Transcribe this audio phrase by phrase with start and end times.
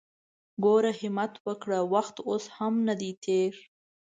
[0.63, 1.79] ګوره همت وکړه!
[1.93, 3.53] وخت اوس هم ندی تېر!